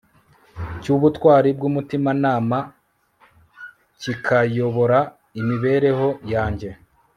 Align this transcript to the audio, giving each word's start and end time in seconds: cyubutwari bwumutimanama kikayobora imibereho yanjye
cyubutwari 0.81 1.49
bwumutimanama 1.57 2.57
kikayobora 4.01 4.99
imibereho 5.39 6.07
yanjye 6.33 6.69